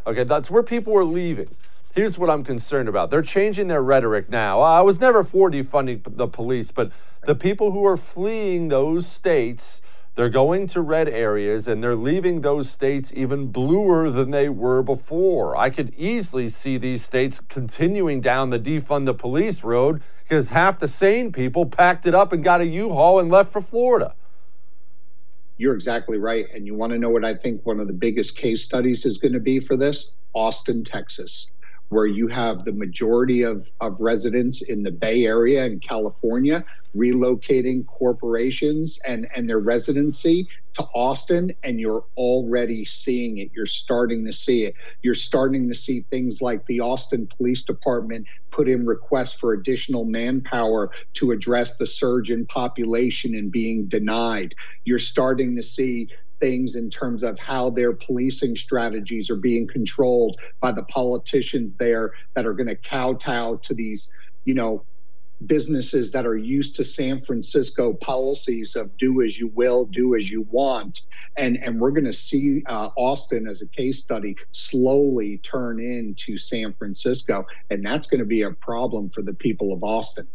[0.05, 1.49] Okay, that's where people are leaving.
[1.94, 3.11] Here's what I'm concerned about.
[3.11, 4.61] They're changing their rhetoric now.
[4.61, 6.90] I was never for defunding the police, but
[7.25, 9.81] the people who are fleeing those states,
[10.14, 14.83] they're going to red areas and they're leaving those states even bluer than they were
[14.83, 15.57] before.
[15.57, 20.79] I could easily see these states continuing down the defund the police road because half
[20.79, 24.14] the sane people packed it up and got a U-Haul and left for Florida.
[25.57, 26.46] You're exactly right.
[26.55, 29.18] And you want to know what I think one of the biggest case studies is
[29.18, 30.11] going to be for this?
[30.35, 31.51] Austin, Texas
[31.90, 36.64] where you have the majority of, of residents in the Bay Area and California
[36.96, 43.50] relocating corporations and, and their residency to Austin, and you're already seeing it.
[43.55, 44.74] You're starting to see it.
[45.03, 50.05] You're starting to see things like the Austin Police Department put in requests for additional
[50.05, 54.55] manpower to address the surge in population and being denied.
[54.85, 56.09] You're starting to see
[56.40, 62.12] things in terms of how their policing strategies are being controlled by the politicians there
[62.35, 64.11] that are going to kowtow to these,
[64.44, 64.85] you know,
[65.46, 70.31] businesses that are used to San Francisco policies of do as you will, do as
[70.31, 71.00] you want.
[71.37, 76.37] And, and we're going to see uh, Austin as a case study slowly turn into
[76.37, 77.46] San Francisco.
[77.70, 80.29] And that's going to be a problem for the people of Austin.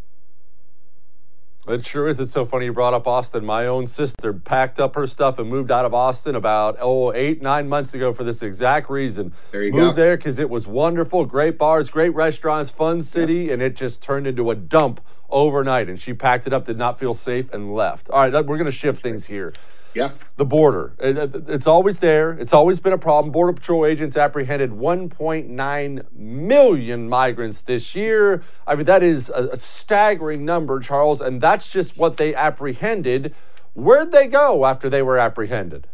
[1.68, 2.20] It sure is.
[2.20, 3.44] It's so funny you brought up Austin.
[3.44, 7.42] My own sister packed up her stuff and moved out of Austin about oh eight
[7.42, 9.34] nine months ago for this exact reason.
[9.52, 10.02] There you moved go.
[10.04, 14.28] there because it was wonderful, great bars, great restaurants, fun city, and it just turned
[14.28, 15.90] into a dump overnight.
[15.90, 18.12] And she packed it up, did not feel safe, and left.
[18.12, 19.52] All right, we're going to shift things here.
[19.96, 20.12] Yeah.
[20.36, 20.94] The border.
[21.02, 22.34] Uh, it's always there.
[22.34, 23.32] It's always been a problem.
[23.32, 28.44] Border Patrol agents apprehended 1.9 million migrants this year.
[28.68, 33.34] I mean, that is a, a staggering number, Charles, and that's just what they apprehended.
[33.74, 35.88] Where'd they go after they were apprehended?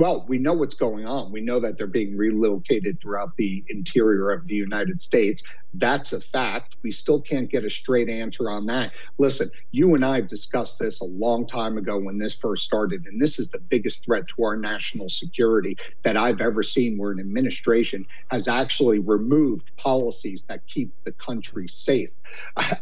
[0.00, 1.30] Well, we know what's going on.
[1.30, 5.42] We know that they're being relocated throughout the interior of the United States.
[5.74, 6.76] That's a fact.
[6.82, 8.92] We still can't get a straight answer on that.
[9.18, 13.04] Listen, you and I have discussed this a long time ago when this first started,
[13.04, 17.12] and this is the biggest threat to our national security that I've ever seen where
[17.12, 22.10] an administration has actually removed policies that keep the country safe.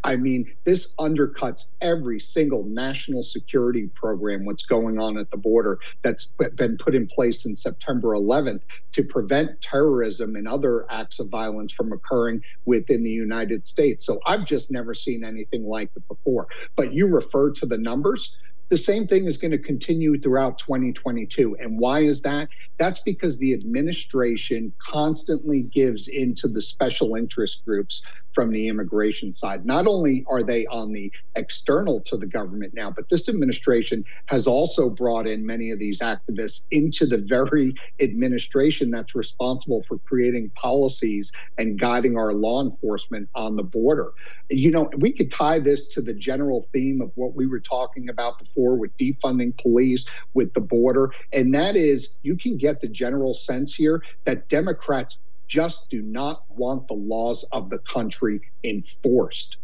[0.04, 5.78] I mean, this undercuts every single national security program, what's going on at the border
[6.02, 8.60] that's been put in place in September 11th
[8.92, 14.04] to prevent terrorism and other acts of violence from occurring within the United States.
[14.04, 16.46] So I've just never seen anything like it before.
[16.76, 18.32] But you refer to the numbers
[18.70, 21.56] the same thing is going to continue throughout 2022.
[21.58, 22.48] And why is that?
[22.78, 28.02] That's because the administration constantly gives into the special interest groups
[28.38, 29.66] from the immigration side.
[29.66, 34.46] Not only are they on the external to the government now, but this administration has
[34.46, 40.52] also brought in many of these activists into the very administration that's responsible for creating
[40.54, 44.12] policies and guiding our law enforcement on the border.
[44.50, 48.08] You know, we could tie this to the general theme of what we were talking
[48.08, 52.88] about before with defunding police, with the border, and that is you can get the
[52.88, 59.56] general sense here that Democrats just do not want the laws of the country enforced.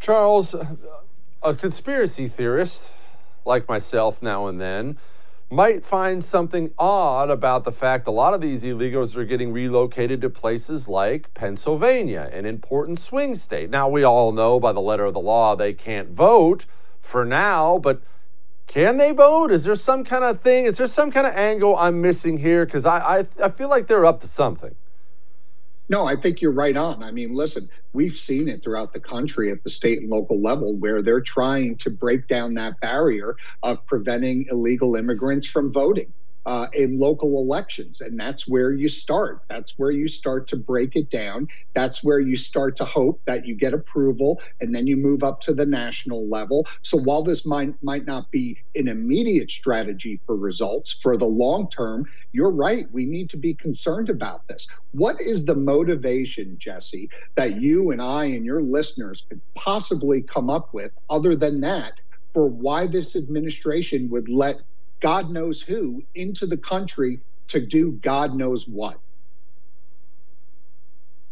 [0.00, 0.54] Charles,
[1.42, 2.90] a conspiracy theorist
[3.44, 4.98] like myself now and then
[5.48, 10.20] might find something odd about the fact a lot of these illegals are getting relocated
[10.22, 13.68] to places like Pennsylvania, an important swing state.
[13.68, 16.64] Now, we all know by the letter of the law they can't vote
[16.98, 18.02] for now, but
[18.66, 19.50] can they vote?
[19.50, 20.64] Is there some kind of thing?
[20.64, 22.64] Is there some kind of angle I'm missing here?
[22.64, 24.74] Because I, I, I feel like they're up to something.
[25.88, 27.02] No, I think you're right on.
[27.02, 30.74] I mean, listen, we've seen it throughout the country at the state and local level
[30.74, 36.12] where they're trying to break down that barrier of preventing illegal immigrants from voting
[36.46, 38.00] uh, in local elections.
[38.00, 39.42] And that's where you start.
[39.48, 41.48] That's where you start to break it down.
[41.74, 45.40] That's where you start to hope that you get approval and then you move up
[45.42, 46.66] to the national level.
[46.82, 51.68] So while this might, might not be an immediate strategy for results, for the long
[51.70, 52.86] term, you're right.
[52.92, 54.66] We need to be concerned about this.
[54.92, 60.50] What is the motivation, Jesse, that you and I and your listeners could possibly come
[60.50, 61.92] up with other than that?
[62.34, 64.56] For why this administration would let
[65.02, 68.98] God knows who into the country to do God knows what.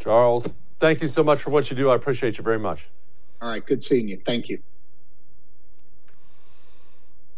[0.00, 1.88] Charles, thank you so much for what you do.
[1.88, 2.88] I appreciate you very much.
[3.40, 4.20] All right, good seeing you.
[4.26, 4.58] Thank you.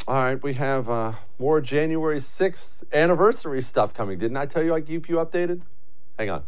[0.09, 4.19] All right, we have uh, more January 6th anniversary stuff coming.
[4.19, 5.63] Didn't I tell you I'd keep you updated?
[6.19, 6.45] Hang on.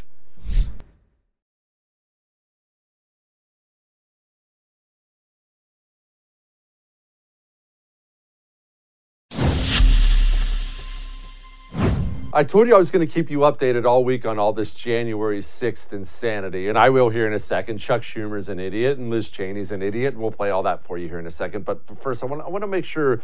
[12.36, 14.74] I told you I was going to keep you updated all week on all this
[14.74, 17.78] January 6th insanity, and I will here in a second.
[17.78, 20.98] Chuck Schumer's an idiot, and Liz Cheney's an idiot, and we'll play all that for
[20.98, 21.64] you here in a second.
[21.64, 23.22] But first, I want, I want to make sure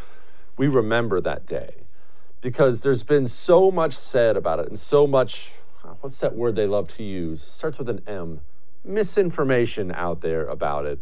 [0.56, 1.74] we remember that day
[2.40, 5.54] because there's been so much said about it, and so much,
[5.84, 7.42] uh, what's that word they love to use?
[7.42, 8.42] It starts with an M.
[8.84, 11.00] Misinformation out there about it.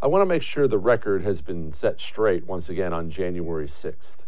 [0.00, 3.66] I want to make sure the record has been set straight once again on January
[3.66, 4.24] 6th.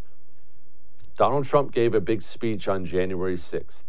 [1.16, 3.84] Donald Trump gave a big speech on January 6th.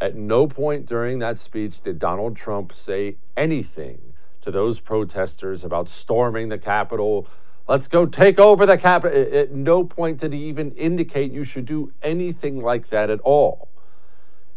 [0.00, 4.12] At no point during that speech did Donald Trump say anything
[4.42, 7.26] to those protesters about storming the Capitol.
[7.66, 9.34] Let's go take over the Capitol.
[9.34, 13.68] At no point did he even indicate you should do anything like that at all.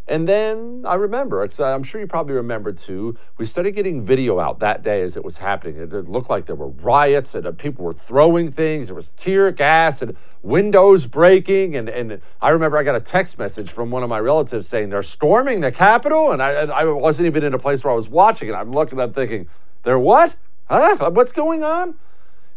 [0.09, 4.57] And then I remember, I'm sure you probably remember too, we started getting video out
[4.57, 5.77] that day as it was happening.
[5.77, 8.87] It looked like there were riots and uh, people were throwing things.
[8.87, 11.75] There was tear gas and windows breaking.
[11.75, 14.89] And, and I remember I got a text message from one of my relatives saying
[14.89, 16.31] they're storming the Capitol.
[16.31, 18.53] And I, and I wasn't even in a place where I was watching it.
[18.53, 19.47] I'm looking, I'm thinking,
[19.83, 20.35] they're what?
[20.67, 21.11] Huh?
[21.11, 21.93] What's going on?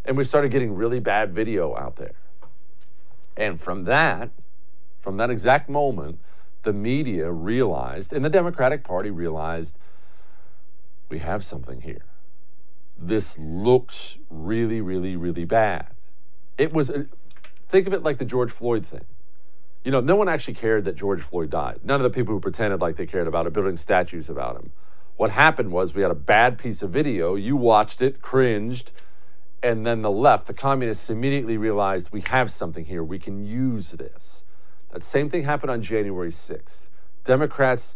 [0.05, 2.13] And we started getting really bad video out there.
[3.37, 4.31] And from that,
[5.01, 6.17] from that exact moment,
[6.63, 9.77] the media realized, and the Democratic Party realized,
[11.09, 12.05] we have something here.
[12.97, 15.87] This looks really, really, really bad.
[16.57, 17.05] It was, uh,
[17.67, 19.05] think of it like the George Floyd thing.
[19.83, 21.81] You know, no one actually cared that George Floyd died.
[21.83, 24.71] None of the people who pretended like they cared about it, building statues about him.
[25.17, 27.35] What happened was we had a bad piece of video.
[27.35, 28.91] You watched it, cringed,
[29.61, 33.03] and then the left, the communists, immediately realized we have something here.
[33.03, 34.43] We can use this.
[34.93, 36.89] That same thing happened on January 6th.
[37.23, 37.95] Democrats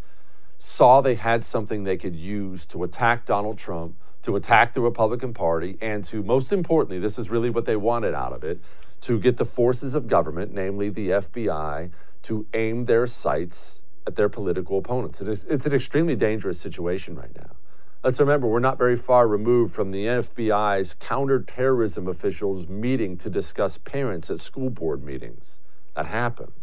[0.57, 5.31] saw they had something they could use to attack Donald Trump, to attack the Republican
[5.31, 8.59] Party, and to, most importantly, this is really what they wanted out of it,
[9.01, 11.91] to get the forces of government, namely the FBI,
[12.23, 15.21] to aim their sights at their political opponents.
[15.21, 17.51] It is, it's an extremely dangerous situation right now.
[18.03, 23.77] Let's remember, we're not very far removed from the FBI's counterterrorism officials meeting to discuss
[23.77, 25.59] parents at school board meetings.
[25.95, 26.53] That happened.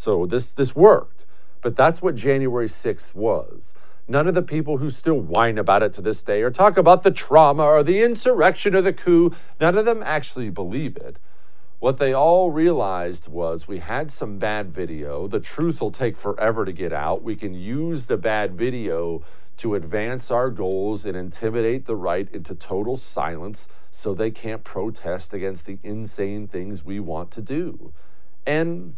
[0.00, 1.26] So this this worked.
[1.60, 3.74] But that's what January 6th was.
[4.08, 7.02] None of the people who still whine about it to this day or talk about
[7.02, 11.18] the trauma or the insurrection or the coup, none of them actually believe it.
[11.80, 15.26] What they all realized was we had some bad video.
[15.26, 17.22] The truth will take forever to get out.
[17.22, 19.22] We can use the bad video
[19.58, 25.34] to advance our goals and intimidate the right into total silence so they can't protest
[25.34, 27.92] against the insane things we want to do.
[28.46, 28.94] And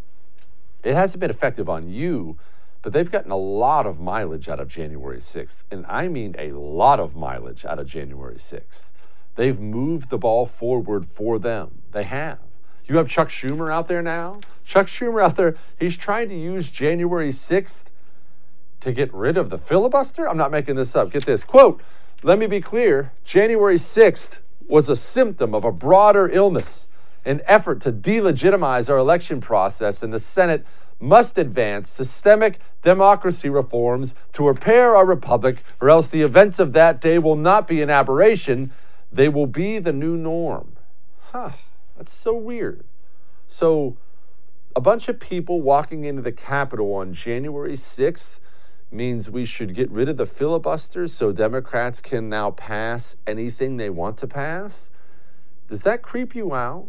[0.83, 2.39] it hasn't been effective on you,
[2.83, 5.63] but they've gotten a lot of mileage out of January 6th.
[5.71, 8.85] And I mean a lot of mileage out of January 6th.
[9.37, 11.83] They've moved the ball forward for them.
[11.93, 12.39] They have.
[12.87, 14.41] You have Chuck Schumer out there now.
[14.65, 17.85] Chuck Schumer out there, he's trying to use January 6th
[18.81, 20.29] to get rid of the filibuster.
[20.29, 21.11] I'm not making this up.
[21.11, 21.81] Get this quote,
[22.25, 26.89] let me be clear January 6th was a symptom of a broader illness
[27.25, 30.67] an effort to delegitimize our election process, and the Senate
[31.01, 37.01] must advance systemic democracy reforms to repair our republic, or else the events of that
[37.01, 38.73] day will not be an aberration,
[39.11, 40.77] they will be the new norm.
[41.33, 41.51] Huh,
[41.97, 42.85] that's so weird.
[43.47, 43.97] So,
[44.75, 48.39] a bunch of people walking into the Capitol on January 6th
[48.91, 53.91] means we should get rid of the filibusters so Democrats can now pass anything they
[53.91, 54.91] want to pass?
[55.69, 56.89] Does that creep you out?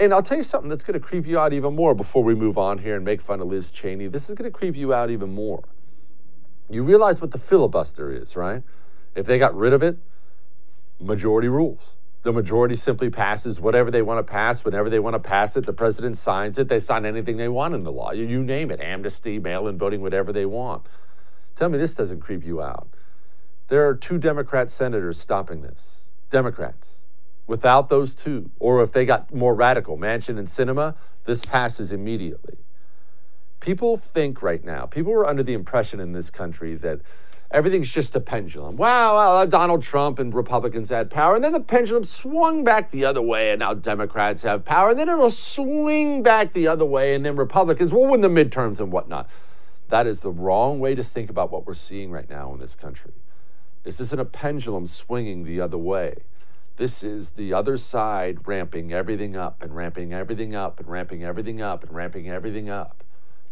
[0.00, 2.34] And I'll tell you something that's going to creep you out even more before we
[2.34, 4.06] move on here and make fun of Liz Cheney.
[4.06, 5.62] This is going to creep you out even more.
[6.70, 8.62] You realize what the filibuster is, right?
[9.14, 9.98] If they got rid of it,
[10.98, 11.96] majority rules.
[12.22, 15.66] The majority simply passes whatever they want to pass whenever they want to pass it.
[15.66, 16.68] The president signs it.
[16.68, 18.12] They sign anything they want in the law.
[18.12, 20.86] You, you name it amnesty, mail in voting, whatever they want.
[21.56, 22.88] Tell me this doesn't creep you out.
[23.68, 26.10] There are two Democrat senators stopping this.
[26.30, 27.02] Democrats.
[27.50, 30.94] Without those two, or if they got more radical, Manchin and Sinema,
[31.24, 32.58] this passes immediately.
[33.58, 37.00] People think right now, people are under the impression in this country that
[37.50, 38.76] everything's just a pendulum.
[38.76, 42.92] Wow, well, uh, Donald Trump and Republicans had power, and then the pendulum swung back
[42.92, 46.86] the other way, and now Democrats have power, and then it'll swing back the other
[46.86, 49.28] way, and then Republicans will win the midterms and whatnot.
[49.88, 52.76] That is the wrong way to think about what we're seeing right now in this
[52.76, 53.14] country.
[53.82, 56.14] This isn't a pendulum swinging the other way.
[56.80, 61.60] This is the other side ramping everything up and ramping everything up and ramping everything
[61.60, 63.04] up and ramping everything up.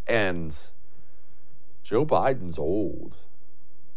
[0.07, 0.59] And
[1.83, 3.17] Joe Biden's old.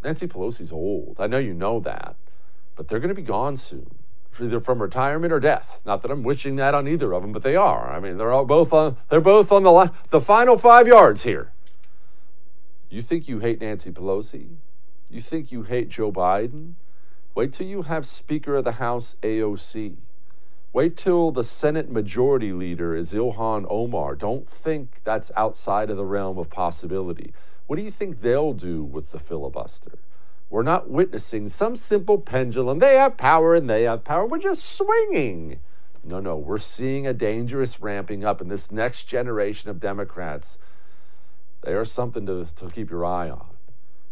[0.04, 1.16] Nancy Pelosi's old.
[1.18, 2.16] I know you know that,
[2.76, 3.94] but they're going to be gone soon,
[4.38, 5.80] either from retirement or death.
[5.86, 7.90] Not that I'm wishing that on either of them, but they are.
[7.90, 8.98] I mean, they're all both on.
[9.08, 11.54] They're both on the the final five yards here.
[12.90, 14.56] You think you hate Nancy Pelosi?
[15.08, 16.74] You think you hate Joe Biden?
[17.34, 19.96] Wait till you have Speaker of the House AOC.
[20.74, 24.14] Wait till the Senate Majority Leader is Ilhan Omar.
[24.14, 27.32] Don't think that's outside of the realm of possibility.
[27.66, 29.98] What do you think they'll do with the filibuster?
[30.50, 32.80] We're not witnessing some simple pendulum.
[32.80, 34.26] They have power and they have power.
[34.26, 35.58] We're just swinging.
[36.04, 40.58] No, no, we're seeing a dangerous ramping up in this next generation of Democrats.
[41.62, 43.46] They are something to, to keep your eye on.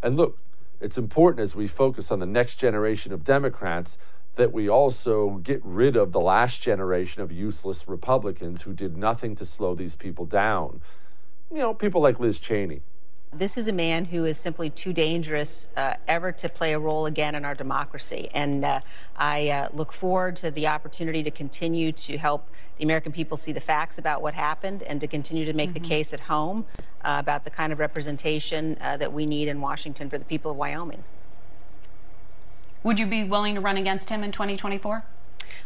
[0.03, 0.39] And look,
[0.81, 3.99] it's important as we focus on the next generation of Democrats
[4.37, 9.35] that we also get rid of the last generation of useless Republicans who did nothing
[9.37, 10.81] to slow these people down.
[11.51, 12.83] You know, people like Liz Cheney.
[13.33, 17.07] This is a man who is simply too dangerous uh, ever to play a role
[17.07, 18.29] again in our democracy.
[18.35, 18.81] And uh,
[19.17, 23.53] I uh, look forward to the opportunity to continue to help the American people see
[23.53, 25.83] the facts about what happened and to continue to make mm-hmm.
[25.83, 26.67] the case at home
[27.03, 30.51] uh, about the kind of representation uh, that we need in Washington for the people
[30.51, 31.05] of Wyoming.
[32.83, 35.05] Would you be willing to run against him in 2024?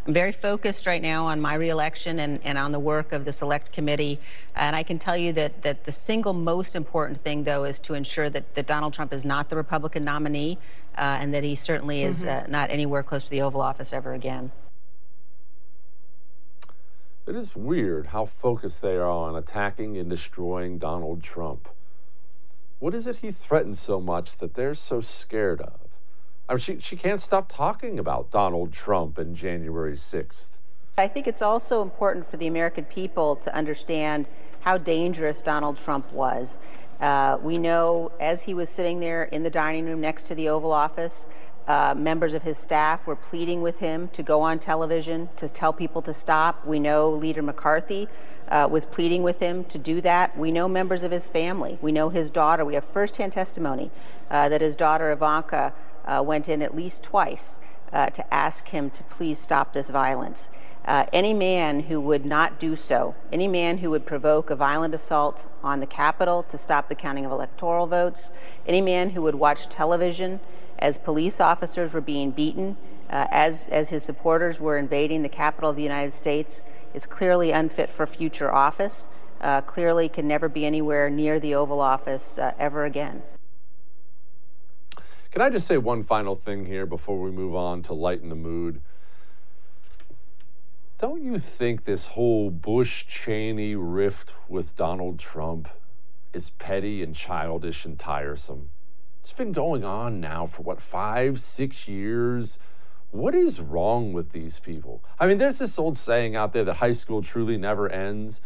[0.06, 3.32] I'm very focused right now on my reelection and, and on the work of the
[3.32, 4.20] select committee.
[4.54, 7.94] And I can tell you that, that the single most important thing, though, is to
[7.94, 10.58] ensure that, that Donald Trump is not the Republican nominee
[10.96, 12.44] uh, and that he certainly is mm-hmm.
[12.44, 14.52] uh, not anywhere close to the Oval Office ever again.
[17.26, 21.68] It is weird how focused they are on attacking and destroying Donald Trump.
[22.80, 25.83] What is it he threatens so much that they're so scared of?
[26.48, 30.48] I mean, she, she can't stop talking about Donald Trump and January 6th.
[30.98, 34.28] I think it's also important for the American people to understand
[34.60, 36.58] how dangerous Donald Trump was.
[37.00, 40.48] Uh, we know as he was sitting there in the dining room next to the
[40.48, 41.28] Oval Office,
[41.66, 45.72] uh, members of his staff were pleading with him to go on television to tell
[45.72, 46.66] people to stop.
[46.66, 48.06] We know Leader McCarthy
[48.48, 50.36] uh, was pleading with him to do that.
[50.36, 51.78] We know members of his family.
[51.80, 52.64] We know his daughter.
[52.66, 53.90] We have firsthand testimony
[54.30, 55.72] uh, that his daughter Ivanka
[56.06, 57.60] uh, went in at least twice
[57.92, 60.50] uh, to ask him to please stop this violence.
[60.84, 64.94] Uh, any man who would not do so, any man who would provoke a violent
[64.94, 68.32] assault on the Capitol to stop the counting of electoral votes,
[68.66, 70.40] any man who would watch television
[70.78, 72.76] as police officers were being beaten,
[73.08, 77.50] uh, as, as his supporters were invading the Capitol of the United States, is clearly
[77.50, 79.08] unfit for future office,
[79.40, 83.22] uh, clearly can never be anywhere near the Oval Office uh, ever again.
[85.34, 88.36] Can I just say one final thing here before we move on to lighten the
[88.36, 88.80] mood?
[90.96, 95.68] Don't you think this whole Bush Cheney rift with Donald Trump
[96.32, 98.70] is petty and childish and tiresome?
[99.18, 102.60] It's been going on now for what, five, six years?
[103.10, 105.02] What is wrong with these people?
[105.18, 108.40] I mean, there's this old saying out there that high school truly never ends.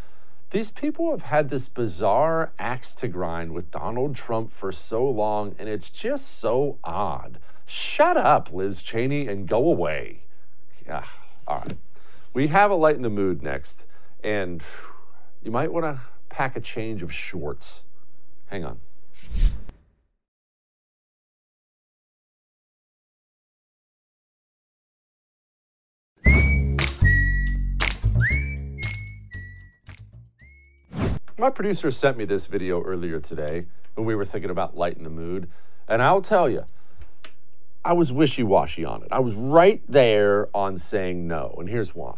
[0.51, 5.55] These people have had this bizarre axe to grind with Donald Trump for so long,
[5.59, 7.39] and it's just so odd.
[7.67, 10.23] Shut up, Liz Cheney, and go away.
[10.87, 11.03] Yeah,
[11.47, 11.77] all right.
[12.33, 13.85] We have a light in the mood next,
[14.23, 14.63] and
[15.43, 17.83] you might want to pack a change of shorts.
[18.47, 18.79] Hang on.
[31.39, 33.65] My producer sent me this video earlier today
[33.95, 35.49] when we were thinking about lighting the mood.
[35.87, 36.65] And I'll tell you,
[37.85, 39.07] I was wishy washy on it.
[39.09, 41.55] I was right there on saying no.
[41.57, 42.17] And here's why.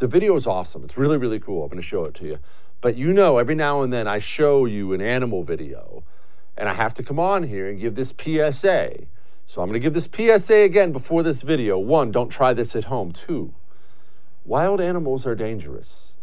[0.00, 0.82] The video is awesome.
[0.82, 1.62] It's really, really cool.
[1.62, 2.40] I'm going to show it to you.
[2.80, 6.02] But you know, every now and then I show you an animal video,
[6.56, 9.06] and I have to come on here and give this PSA.
[9.46, 11.78] So I'm going to give this PSA again before this video.
[11.78, 13.12] One, don't try this at home.
[13.12, 13.54] Two,
[14.44, 16.16] wild animals are dangerous.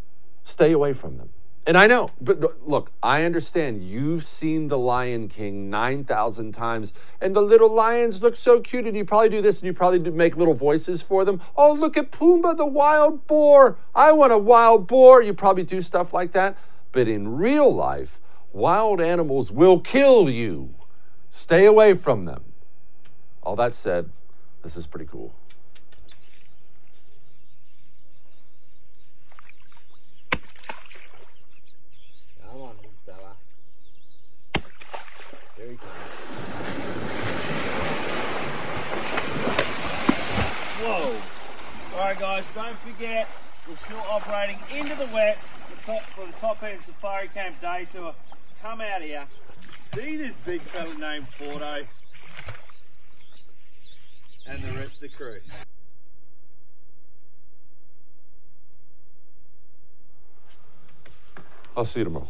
[0.44, 1.30] Stay away from them.
[1.66, 6.91] And I know, but look, I understand you've seen The Lion King 9,000 times,
[7.22, 9.99] and the little lions look so cute, and you probably do this, and you probably
[10.11, 11.39] make little voices for them.
[11.55, 13.78] Oh, look at Pumbaa the wild boar.
[13.95, 15.22] I want a wild boar.
[15.22, 16.57] You probably do stuff like that.
[16.91, 18.20] But in real life,
[18.51, 20.76] wild animals will kill you.
[21.30, 22.43] Stay away from them.
[23.41, 24.09] All that said,
[24.64, 25.34] this is pretty cool.
[41.04, 43.28] Alright guys, don't forget,
[43.68, 48.16] we're still operating into the wet for the top end Safari Camp Day Tour.
[48.62, 49.26] Come out here,
[49.93, 51.86] see this big fella named Fordo
[54.47, 55.39] and the rest of the crew.
[61.76, 62.30] I'll see you tomorrow.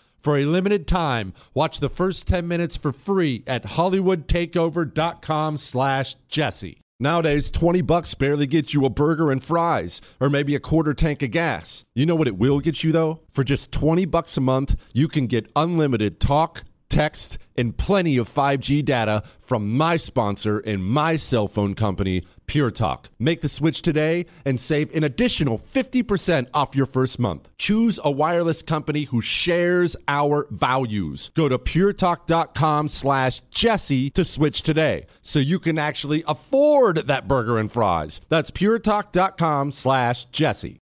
[0.21, 6.77] For a limited time, watch the first 10 minutes for free at hollywoodtakeover.com slash jesse.
[6.99, 11.23] Nowadays, 20 bucks barely gets you a burger and fries, or maybe a quarter tank
[11.23, 11.83] of gas.
[11.95, 13.21] You know what it will get you, though?
[13.31, 18.29] For just 20 bucks a month, you can get unlimited talk, text, and plenty of
[18.29, 23.09] 5G data from my sponsor and my cell phone company, Pure Talk.
[23.17, 27.49] Make the switch today and save an additional 50% off your first month.
[27.57, 31.29] Choose a wireless company who shares our values.
[31.29, 37.57] Go to puretalk.com slash Jesse to switch today so you can actually afford that burger
[37.57, 38.21] and fries.
[38.29, 40.81] That's puretalk.com slash Jesse.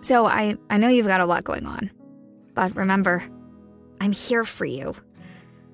[0.00, 1.90] So I, I know you've got a lot going on,
[2.54, 3.22] but remember,
[4.00, 4.94] I'm here for you.